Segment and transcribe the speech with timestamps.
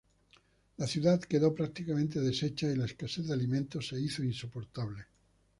[0.77, 5.05] La ciudad quedó prácticamente deshecha y la escasez de alimentos se hizo insoportable.